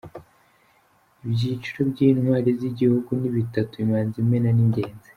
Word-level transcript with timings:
Ibyiciro 1.25 1.79
by’intwari 1.91 2.49
z’igihugu 2.59 3.09
ni 3.19 3.29
bitatu: 3.35 3.73
Imanzi, 3.83 4.15
Imena 4.23 4.49
n’Ingenzi. 4.55 5.09